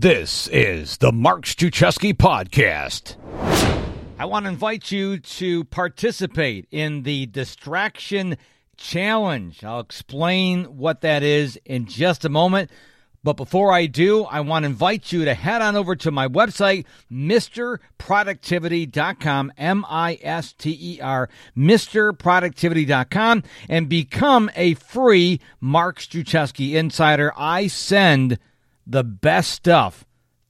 This 0.00 0.46
is 0.52 0.98
the 0.98 1.10
Mark 1.10 1.44
Struczewski 1.44 2.14
Podcast. 2.14 3.16
I 4.16 4.26
want 4.26 4.44
to 4.44 4.48
invite 4.48 4.92
you 4.92 5.18
to 5.18 5.64
participate 5.64 6.68
in 6.70 7.02
the 7.02 7.26
Distraction 7.26 8.36
Challenge. 8.76 9.64
I'll 9.64 9.80
explain 9.80 10.66
what 10.66 11.00
that 11.00 11.24
is 11.24 11.58
in 11.64 11.86
just 11.86 12.24
a 12.24 12.28
moment. 12.28 12.70
But 13.24 13.36
before 13.36 13.72
I 13.72 13.86
do, 13.86 14.22
I 14.22 14.38
want 14.38 14.62
to 14.62 14.68
invite 14.68 15.10
you 15.10 15.24
to 15.24 15.34
head 15.34 15.62
on 15.62 15.74
over 15.74 15.96
to 15.96 16.12
my 16.12 16.28
website, 16.28 16.84
MisterProductivity.com, 17.10 19.52
M 19.58 19.84
I 19.88 20.20
S 20.22 20.52
T 20.52 20.78
E 20.80 21.00
R, 21.00 21.28
MisterProductivity.com, 21.56 23.42
and 23.68 23.88
become 23.88 24.48
a 24.54 24.74
free 24.74 25.40
Mark 25.60 25.98
Struczewski 25.98 26.74
insider. 26.74 27.32
I 27.36 27.66
send 27.66 28.38
the 28.88 29.04
best 29.04 29.50
stuff 29.50 30.06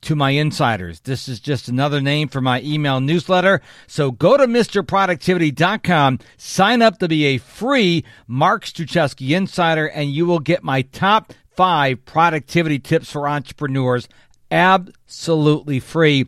to 0.00 0.16
my 0.16 0.30
insiders. 0.30 1.00
This 1.00 1.28
is 1.28 1.38
just 1.38 1.68
another 1.68 2.00
name 2.00 2.28
for 2.28 2.40
my 2.40 2.62
email 2.62 3.00
newsletter. 3.00 3.60
So 3.86 4.10
go 4.10 4.36
to 4.36 4.46
MisterProductivity.com, 4.46 6.18
sign 6.36 6.82
up 6.82 6.98
to 6.98 7.06
be 7.08 7.24
a 7.26 7.38
free 7.38 8.04
Mark 8.26 8.64
Struczewski 8.64 9.36
insider, 9.36 9.86
and 9.86 10.10
you 10.10 10.26
will 10.26 10.40
get 10.40 10.64
my 10.64 10.82
top 10.82 11.32
five 11.54 12.04
productivity 12.04 12.80
tips 12.80 13.12
for 13.12 13.28
entrepreneurs 13.28 14.08
absolutely 14.50 15.78
free. 15.80 16.26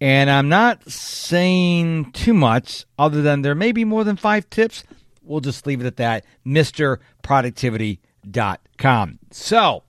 And 0.00 0.30
I'm 0.30 0.48
not 0.48 0.88
saying 0.88 2.12
too 2.12 2.34
much 2.34 2.86
other 2.98 3.20
than 3.22 3.42
there 3.42 3.56
may 3.56 3.72
be 3.72 3.84
more 3.84 4.04
than 4.04 4.16
five 4.16 4.48
tips. 4.50 4.84
We'll 5.22 5.40
just 5.40 5.66
leave 5.66 5.80
it 5.80 5.86
at 5.86 5.96
that. 5.96 6.24
MisterProductivity.com. 6.46 9.18
So, 9.30 9.82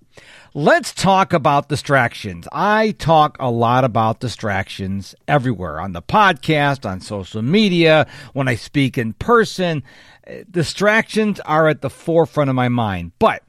Let's 0.55 0.95
talk 0.95 1.31
about 1.31 1.70
distractions. 1.70 2.48
I 2.52 2.95
talk 2.98 3.38
a 3.39 3.52
lot 3.52 3.84
about 3.84 4.20
distractions 4.20 5.13
everywhere 5.27 5.80
on 5.80 5.94
the 5.94 6.02
podcast, 6.02 6.89
on 6.89 7.02
social 7.02 7.44
media, 7.44 8.08
when 8.33 8.47
I 8.47 8.55
speak 8.55 8.97
in 8.97 9.14
person. 9.14 9.83
Uh, 10.27 10.38
distractions 10.50 11.39
are 11.42 11.67
at 11.67 11.81
the 11.81 11.89
forefront 11.89 12.50
of 12.50 12.55
my 12.55 12.67
mind. 12.67 13.11
But 13.20 13.44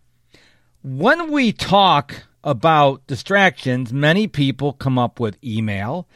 when 0.83 1.31
we 1.33 1.53
talk 1.53 2.25
about 2.45 3.06
distractions, 3.06 3.95
many 3.95 4.27
people 4.27 4.75
come 4.75 4.98
up 4.98 5.19
with 5.19 5.43
email 5.43 6.06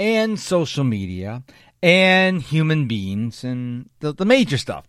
and 0.00 0.40
social 0.40 0.82
media 0.82 1.44
and 1.84 2.42
human 2.42 2.88
beings 2.88 3.44
and 3.44 3.88
the, 4.00 4.12
the 4.12 4.24
major 4.24 4.58
stuff. 4.58 4.88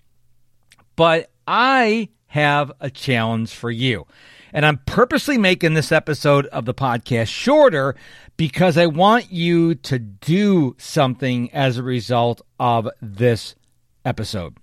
But 0.96 1.30
I 1.48 2.10
have 2.26 2.72
a 2.80 2.90
challenge 2.90 3.54
for 3.54 3.70
you. 3.70 4.08
And 4.54 4.66
I'm 4.66 4.78
purposely 4.86 5.38
making 5.40 5.74
this 5.74 5.92
episode 5.92 6.46
of 6.48 6.66
the 6.66 6.76
podcast 6.76 7.28
shorter 7.28 7.96
because 8.38 8.78
I 8.78 8.86
want 8.86 9.32
you 9.32 9.74
to 9.76 9.98
do 9.98 10.76
something 10.78 11.52
as 11.52 11.78
a 11.78 11.84
result 11.84 12.42
of 12.60 12.88
this 13.02 13.56
episode. 14.06 14.56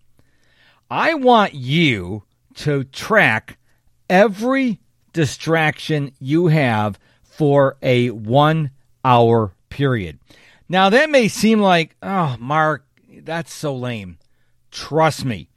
I 0.89 1.15
want 1.15 1.55
you 1.55 2.23
to 2.55 2.85
track 2.85 3.59
every 4.09 4.79
distraction 5.13 6.13
you 6.21 6.47
have 6.47 6.99
for 7.23 7.77
a 7.83 8.11
one 8.11 8.71
hour 9.05 9.53
period. 9.71 10.21
Now, 10.69 10.89
that 10.91 11.11
may 11.11 11.27
seem 11.27 11.61
like, 11.61 11.97
oh, 12.01 12.37
Mark, 12.39 12.87
that's 13.09 13.53
so 13.53 13.75
lame. 13.75 14.19
Trust 14.71 15.25
me, 15.25 15.49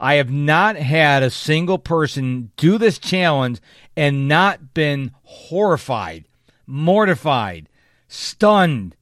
I 0.00 0.14
have 0.14 0.30
not 0.30 0.76
had 0.76 1.22
a 1.22 1.30
single 1.30 1.78
person 1.78 2.50
do 2.56 2.78
this 2.78 2.98
challenge 2.98 3.60
and 3.94 4.26
not 4.26 4.72
been 4.72 5.12
horrified, 5.22 6.24
mortified, 6.66 7.68
stunned, 8.08 8.96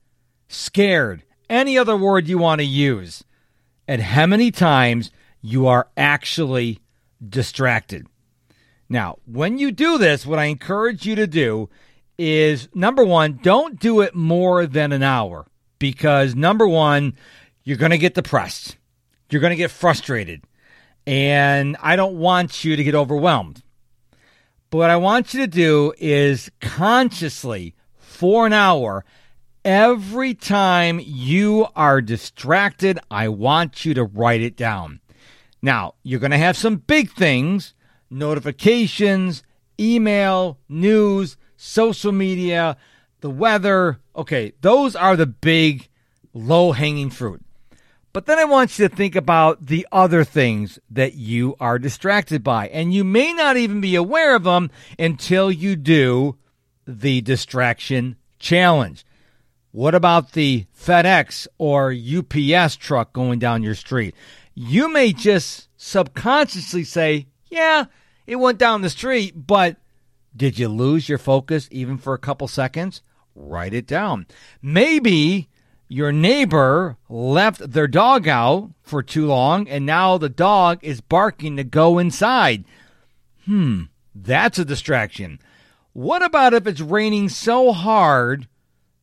scared, 0.48 1.22
any 1.48 1.78
other 1.78 1.96
word 1.96 2.26
you 2.26 2.36
want 2.36 2.60
to 2.60 2.66
use, 2.66 3.22
at 3.86 4.00
how 4.00 4.26
many 4.26 4.50
times 4.50 5.12
you 5.40 5.68
are 5.68 5.88
actually 5.96 6.80
distracted. 7.26 8.06
Now, 8.88 9.18
when 9.24 9.58
you 9.58 9.70
do 9.70 9.98
this, 9.98 10.26
what 10.26 10.40
I 10.40 10.46
encourage 10.46 11.06
you 11.06 11.14
to 11.14 11.28
do 11.28 11.68
is 12.18 12.68
number 12.74 13.04
one, 13.04 13.38
don't 13.42 13.78
do 13.78 14.00
it 14.00 14.16
more 14.16 14.66
than 14.66 14.90
an 14.90 15.04
hour 15.04 15.46
because 15.78 16.34
number 16.34 16.66
one, 16.66 17.16
you're 17.62 17.76
going 17.76 17.92
to 17.92 17.98
get 17.98 18.14
depressed. 18.14 18.76
You're 19.30 19.40
going 19.40 19.52
to 19.52 19.56
get 19.56 19.70
frustrated. 19.70 20.42
And 21.08 21.74
I 21.80 21.96
don't 21.96 22.18
want 22.18 22.64
you 22.64 22.76
to 22.76 22.84
get 22.84 22.94
overwhelmed. 22.94 23.62
But 24.68 24.76
what 24.76 24.90
I 24.90 24.96
want 24.96 25.32
you 25.32 25.40
to 25.40 25.46
do 25.46 25.94
is 25.96 26.50
consciously, 26.60 27.74
for 27.96 28.46
an 28.46 28.52
hour, 28.52 29.06
every 29.64 30.34
time 30.34 31.00
you 31.02 31.66
are 31.74 32.02
distracted, 32.02 32.98
I 33.10 33.28
want 33.28 33.86
you 33.86 33.94
to 33.94 34.04
write 34.04 34.42
it 34.42 34.54
down. 34.54 35.00
Now, 35.62 35.94
you're 36.02 36.20
going 36.20 36.32
to 36.32 36.36
have 36.36 36.58
some 36.58 36.76
big 36.76 37.10
things 37.10 37.72
notifications, 38.10 39.42
email, 39.80 40.58
news, 40.68 41.38
social 41.56 42.12
media, 42.12 42.76
the 43.22 43.30
weather. 43.30 43.98
Okay, 44.14 44.52
those 44.60 44.94
are 44.94 45.16
the 45.16 45.26
big 45.26 45.88
low 46.34 46.72
hanging 46.72 47.08
fruit. 47.08 47.42
But 48.12 48.26
then 48.26 48.38
I 48.38 48.44
want 48.44 48.78
you 48.78 48.88
to 48.88 48.94
think 48.94 49.14
about 49.14 49.66
the 49.66 49.86
other 49.92 50.24
things 50.24 50.78
that 50.90 51.14
you 51.14 51.56
are 51.60 51.78
distracted 51.78 52.42
by. 52.42 52.68
And 52.68 52.92
you 52.92 53.04
may 53.04 53.32
not 53.32 53.56
even 53.56 53.80
be 53.80 53.94
aware 53.94 54.34
of 54.34 54.44
them 54.44 54.70
until 54.98 55.52
you 55.52 55.76
do 55.76 56.36
the 56.86 57.20
distraction 57.20 58.16
challenge. 58.38 59.04
What 59.72 59.94
about 59.94 60.32
the 60.32 60.66
FedEx 60.76 61.46
or 61.58 61.92
UPS 61.92 62.76
truck 62.76 63.12
going 63.12 63.38
down 63.38 63.62
your 63.62 63.74
street? 63.74 64.14
You 64.54 64.90
may 64.90 65.12
just 65.12 65.68
subconsciously 65.76 66.84
say, 66.84 67.26
Yeah, 67.50 67.84
it 68.26 68.36
went 68.36 68.58
down 68.58 68.80
the 68.80 68.90
street, 68.90 69.34
but 69.46 69.76
did 70.34 70.58
you 70.58 70.68
lose 70.68 71.08
your 71.08 71.18
focus 71.18 71.68
even 71.70 71.98
for 71.98 72.14
a 72.14 72.18
couple 72.18 72.48
seconds? 72.48 73.02
Write 73.34 73.74
it 73.74 73.86
down. 73.86 74.26
Maybe 74.62 75.48
your 75.88 76.12
neighbor 76.12 76.96
left 77.08 77.72
their 77.72 77.88
dog 77.88 78.28
out 78.28 78.70
for 78.82 79.02
too 79.02 79.26
long 79.26 79.68
and 79.68 79.84
now 79.86 80.18
the 80.18 80.28
dog 80.28 80.78
is 80.82 81.00
barking 81.00 81.56
to 81.56 81.64
go 81.64 81.98
inside. 81.98 82.64
Hmm, 83.46 83.84
that's 84.14 84.58
a 84.58 84.64
distraction. 84.64 85.40
What 85.94 86.22
about 86.22 86.54
if 86.54 86.66
it's 86.66 86.80
raining 86.80 87.28
so 87.28 87.72
hard 87.72 88.46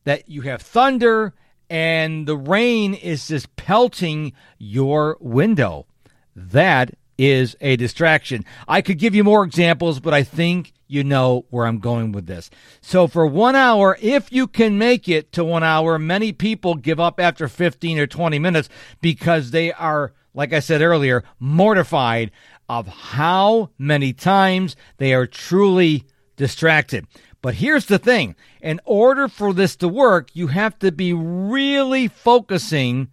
that 0.04 0.28
you 0.28 0.42
have 0.42 0.62
thunder 0.62 1.34
and 1.68 2.26
the 2.26 2.36
rain 2.36 2.94
is 2.94 3.28
just 3.28 3.54
pelting 3.56 4.32
your 4.58 5.16
window? 5.20 5.86
That 6.34 6.94
is 7.18 7.56
a 7.60 7.76
distraction. 7.76 8.44
I 8.68 8.82
could 8.82 8.98
give 8.98 9.14
you 9.14 9.24
more 9.24 9.44
examples, 9.44 10.00
but 10.00 10.14
I 10.14 10.22
think 10.22 10.72
you 10.88 11.02
know 11.02 11.46
where 11.50 11.66
I'm 11.66 11.78
going 11.78 12.12
with 12.12 12.26
this. 12.26 12.50
So 12.80 13.06
for 13.06 13.26
one 13.26 13.56
hour, 13.56 13.98
if 14.00 14.32
you 14.32 14.46
can 14.46 14.78
make 14.78 15.08
it 15.08 15.32
to 15.32 15.44
one 15.44 15.62
hour, 15.62 15.98
many 15.98 16.32
people 16.32 16.74
give 16.74 17.00
up 17.00 17.18
after 17.18 17.48
15 17.48 17.98
or 17.98 18.06
20 18.06 18.38
minutes 18.38 18.68
because 19.00 19.50
they 19.50 19.72
are, 19.72 20.12
like 20.34 20.52
I 20.52 20.60
said 20.60 20.82
earlier, 20.82 21.24
mortified 21.38 22.30
of 22.68 22.86
how 22.86 23.70
many 23.78 24.12
times 24.12 24.76
they 24.98 25.14
are 25.14 25.26
truly 25.26 26.04
distracted. 26.36 27.06
But 27.42 27.54
here's 27.54 27.86
the 27.86 27.98
thing 27.98 28.34
in 28.60 28.80
order 28.84 29.28
for 29.28 29.52
this 29.52 29.76
to 29.76 29.88
work, 29.88 30.30
you 30.34 30.48
have 30.48 30.78
to 30.80 30.90
be 30.90 31.12
really 31.12 32.08
focusing 32.08 33.08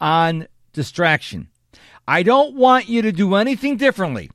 on 0.00 0.46
distraction. 0.72 1.48
I 2.06 2.22
don't 2.22 2.54
want 2.54 2.88
you 2.88 3.02
to 3.02 3.12
do 3.12 3.34
anything 3.34 3.76
differently. 3.76 4.30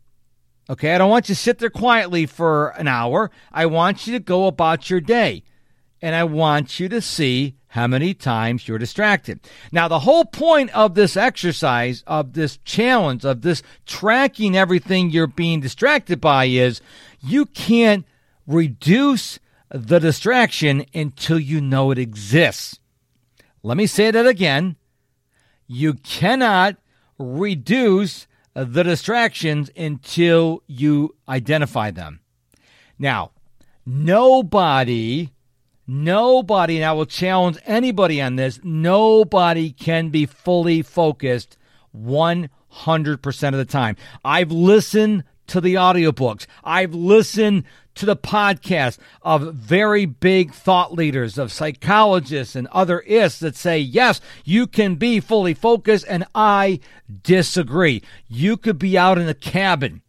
Okay, 0.70 0.94
I 0.94 0.98
don't 0.98 1.10
want 1.10 1.30
you 1.30 1.36
to 1.36 1.42
sit 1.42 1.60
there 1.60 1.70
quietly 1.70 2.26
for 2.26 2.70
an 2.70 2.88
hour. 2.88 3.32
I 3.52 3.66
want 3.68 4.06
you 4.06 4.14
to 4.14 4.20
go 4.20 4.48
about 4.48 4.90
your 4.90 5.00
day. 5.00 5.44
And 6.02 6.14
I 6.14 6.26
want 6.26 6.80
you 6.80 6.90
to 6.90 7.02
see 7.02 7.56
how 7.70 7.88
many 7.88 8.14
times 8.14 8.68
you're 8.68 8.78
distracted. 8.78 9.40
Now, 9.72 9.88
the 9.88 10.00
whole 10.00 10.26
point 10.26 10.70
of 10.72 10.94
this 10.94 11.18
exercise, 11.18 12.04
of 12.06 12.34
this 12.34 12.58
challenge, 12.58 13.26
of 13.26 13.42
this 13.42 13.64
tracking 13.86 14.56
everything 14.56 15.10
you're 15.10 15.28
being 15.28 15.60
distracted 15.60 16.22
by 16.22 16.46
is 16.46 16.82
you 17.20 17.46
can't 17.46 18.06
reduce 18.46 19.40
the 19.70 20.00
distraction 20.00 20.86
until 20.94 21.40
you 21.40 21.62
know 21.62 21.92
it 21.92 21.98
exists. 21.98 22.80
Let 23.64 23.78
me 23.78 23.88
say 23.88 24.12
that 24.12 24.28
again. 24.28 24.76
You 25.68 25.96
cannot 25.96 26.78
reduce 27.18 28.28
the 28.54 28.84
distractions 28.84 29.70
until 29.76 30.64
you 30.68 31.16
identify 31.30 31.92
them. 31.92 32.20
Now, 32.98 33.32
nobody, 33.86 35.32
nobody, 35.86 36.78
and 36.78 36.86
I 36.86 36.94
will 36.94 37.06
challenge 37.06 37.58
anybody 37.66 38.22
on 38.22 38.36
this, 38.36 38.60
nobody 38.64 39.72
can 39.72 40.10
be 40.10 40.26
fully 40.26 40.82
focused 40.82 41.58
100% 41.96 43.48
of 43.48 43.58
the 43.58 43.66
time. 43.66 43.96
I've 44.26 44.52
listened 44.52 45.24
to 45.48 45.62
the 45.62 45.76
audiobooks. 45.76 46.46
I've 46.64 46.94
listened 46.94 47.64
to 47.96 48.06
the 48.06 48.16
podcast 48.16 49.00
of 49.24 49.54
very 49.54 50.06
big 50.06 50.54
thought 50.54 50.94
leaders, 50.94 51.38
of 51.38 51.52
psychologists 51.52 52.56
and 52.56 52.68
other 52.68 53.00
ists 53.02 53.40
that 53.40 53.56
say, 53.56 53.80
yes, 53.80 54.22
you 54.46 54.68
can 54.68 54.96
be 54.96 55.20
fully 55.20 55.54
focused. 55.54 56.06
And 56.08 56.26
I 56.36 56.80
disagree. 57.24 58.04
You 58.28 58.56
could 58.56 58.78
be 58.78 58.98
out 58.98 59.18
in 59.18 59.28
a 59.28 59.34
cabin 59.34 60.04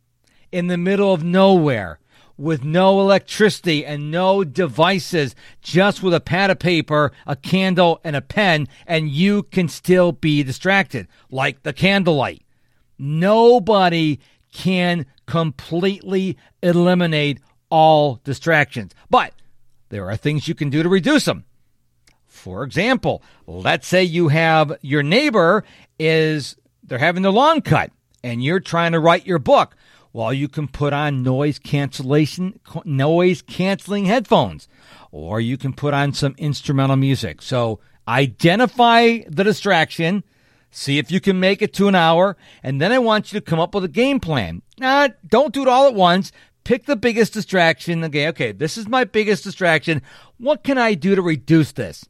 in 0.52 0.66
the 0.66 0.76
middle 0.76 1.12
of 1.12 1.24
nowhere 1.24 1.98
with 2.36 2.62
no 2.62 3.00
electricity 3.00 3.84
and 3.84 4.12
no 4.12 4.44
devices, 4.44 5.34
just 5.60 6.02
with 6.02 6.14
a 6.14 6.20
pad 6.20 6.50
of 6.50 6.58
paper, 6.58 7.10
a 7.26 7.34
candle, 7.34 8.00
and 8.04 8.14
a 8.14 8.20
pen, 8.20 8.68
and 8.86 9.10
you 9.10 9.42
can 9.42 9.68
still 9.68 10.12
be 10.12 10.44
distracted, 10.44 11.08
like 11.30 11.62
the 11.64 11.72
candlelight. 11.72 12.42
Nobody 12.96 14.20
can 14.52 15.06
completely 15.26 16.36
eliminate 16.62 17.40
all 17.70 18.20
distractions, 18.24 18.94
but 19.10 19.32
there 19.90 20.08
are 20.08 20.16
things 20.16 20.48
you 20.48 20.54
can 20.54 20.70
do 20.70 20.82
to 20.82 20.88
reduce 20.88 21.24
them. 21.24 21.44
For 22.26 22.62
example, 22.62 23.22
let's 23.46 23.86
say 23.86 24.04
you 24.04 24.28
have 24.28 24.78
your 24.80 25.02
neighbor 25.02 25.64
is 25.98 26.56
they're 26.82 26.98
having 26.98 27.22
their 27.22 27.32
lawn 27.32 27.60
cut 27.62 27.90
and 28.22 28.42
you're 28.42 28.60
trying 28.60 28.92
to 28.92 29.00
write 29.00 29.26
your 29.26 29.38
book. 29.38 29.76
Well, 30.12 30.32
you 30.32 30.48
can 30.48 30.68
put 30.68 30.92
on 30.92 31.22
noise 31.22 31.58
cancellation, 31.58 32.58
noise 32.84 33.42
canceling 33.42 34.06
headphones, 34.06 34.68
or 35.10 35.40
you 35.40 35.58
can 35.58 35.72
put 35.72 35.94
on 35.94 36.12
some 36.12 36.34
instrumental 36.38 36.96
music. 36.96 37.42
So 37.42 37.80
identify 38.06 39.18
the 39.28 39.44
distraction, 39.44 40.24
see 40.70 40.98
if 40.98 41.10
you 41.10 41.20
can 41.20 41.40
make 41.40 41.62
it 41.62 41.72
to 41.74 41.88
an 41.88 41.94
hour, 41.94 42.36
and 42.62 42.80
then 42.80 42.92
I 42.92 42.98
want 42.98 43.32
you 43.32 43.40
to 43.40 43.44
come 43.44 43.60
up 43.60 43.74
with 43.74 43.84
a 43.84 43.88
game 43.88 44.20
plan. 44.20 44.62
Now, 44.78 45.08
don't 45.26 45.54
do 45.54 45.62
it 45.62 45.68
all 45.68 45.86
at 45.86 45.94
once. 45.94 46.32
Pick 46.64 46.84
the 46.84 46.96
biggest 46.96 47.32
distraction. 47.32 48.04
Okay, 48.04 48.28
okay, 48.28 48.52
this 48.52 48.76
is 48.76 48.88
my 48.88 49.04
biggest 49.04 49.44
distraction. 49.44 50.02
What 50.36 50.62
can 50.62 50.76
I 50.78 50.94
do 50.94 51.14
to 51.14 51.22
reduce 51.22 51.72
this? 51.72 52.04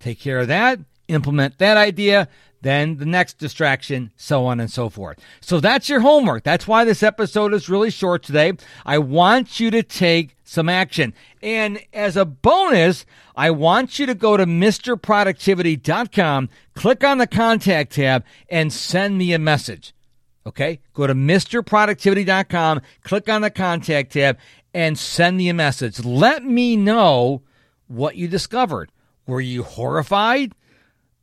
Take 0.00 0.20
care 0.20 0.40
of 0.40 0.48
that, 0.48 0.80
implement 1.08 1.58
that 1.58 1.76
idea, 1.76 2.28
then 2.60 2.96
the 2.96 3.06
next 3.06 3.38
distraction, 3.38 4.12
so 4.16 4.46
on 4.46 4.60
and 4.60 4.70
so 4.70 4.88
forth. 4.88 5.18
So 5.40 5.60
that's 5.60 5.88
your 5.88 6.00
homework. 6.00 6.44
That's 6.44 6.66
why 6.66 6.84
this 6.84 7.02
episode 7.02 7.54
is 7.54 7.68
really 7.68 7.90
short 7.90 8.22
today. 8.22 8.52
I 8.86 8.98
want 8.98 9.60
you 9.60 9.70
to 9.70 9.82
take 9.82 10.36
some 10.52 10.68
action. 10.68 11.14
And 11.42 11.80
as 11.92 12.16
a 12.16 12.24
bonus, 12.24 13.04
I 13.34 13.50
want 13.50 13.98
you 13.98 14.06
to 14.06 14.14
go 14.14 14.36
to 14.36 14.46
MisterProductivity.com, 14.46 16.48
click 16.74 17.02
on 17.02 17.18
the 17.18 17.26
contact 17.26 17.94
tab, 17.94 18.24
and 18.48 18.72
send 18.72 19.18
me 19.18 19.32
a 19.32 19.38
message. 19.38 19.94
Okay? 20.46 20.80
Go 20.94 21.06
to 21.06 21.14
MisterProductivity.com, 21.14 22.80
click 23.02 23.28
on 23.28 23.42
the 23.42 23.50
contact 23.50 24.12
tab, 24.12 24.38
and 24.74 24.98
send 24.98 25.36
me 25.36 25.48
a 25.48 25.54
message. 25.54 26.04
Let 26.04 26.44
me 26.44 26.76
know 26.76 27.42
what 27.88 28.16
you 28.16 28.28
discovered. 28.28 28.90
Were 29.26 29.40
you 29.40 29.62
horrified? 29.62 30.52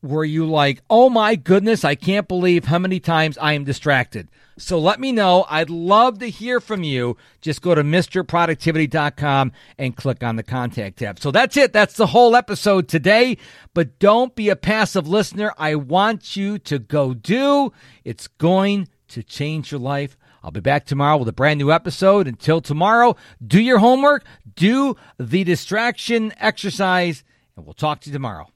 Were 0.01 0.23
you 0.23 0.45
like, 0.45 0.81
oh 0.89 1.09
my 1.09 1.35
goodness, 1.35 1.83
I 1.83 1.95
can't 1.95 2.27
believe 2.27 2.65
how 2.65 2.79
many 2.79 2.99
times 2.99 3.37
I 3.37 3.53
am 3.53 3.65
distracted? 3.65 4.29
So 4.57 4.77
let 4.77 4.99
me 4.99 5.11
know. 5.11 5.45
I'd 5.49 5.69
love 5.69 6.19
to 6.19 6.29
hear 6.29 6.59
from 6.59 6.83
you. 6.83 7.17
Just 7.41 7.61
go 7.61 7.73
to 7.73 7.83
MisterProductivity.com 7.83 9.51
and 9.77 9.95
click 9.95 10.23
on 10.23 10.35
the 10.35 10.43
contact 10.43 10.99
tab. 10.99 11.19
So 11.19 11.31
that's 11.31 11.55
it. 11.57 11.71
That's 11.71 11.95
the 11.95 12.07
whole 12.07 12.35
episode 12.35 12.87
today. 12.87 13.37
But 13.73 13.99
don't 13.99 14.35
be 14.35 14.49
a 14.49 14.55
passive 14.55 15.07
listener. 15.07 15.53
I 15.57 15.75
want 15.75 16.35
you 16.35 16.59
to 16.59 16.79
go 16.79 17.13
do. 17.13 17.71
It's 18.03 18.27
going 18.27 18.89
to 19.09 19.23
change 19.23 19.71
your 19.71 19.79
life. 19.79 20.17
I'll 20.43 20.51
be 20.51 20.59
back 20.59 20.85
tomorrow 20.85 21.17
with 21.17 21.27
a 21.27 21.33
brand 21.33 21.57
new 21.57 21.71
episode. 21.71 22.27
Until 22.27 22.61
tomorrow, 22.61 23.15
do 23.45 23.61
your 23.61 23.79
homework, 23.79 24.25
do 24.55 24.95
the 25.17 25.43
distraction 25.43 26.33
exercise, 26.37 27.23
and 27.55 27.65
we'll 27.65 27.73
talk 27.73 28.01
to 28.01 28.09
you 28.09 28.13
tomorrow. 28.13 28.49